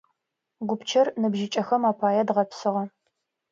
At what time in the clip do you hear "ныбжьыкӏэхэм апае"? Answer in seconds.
1.21-2.21